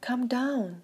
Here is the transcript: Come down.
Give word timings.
Come 0.00 0.26
down. 0.28 0.80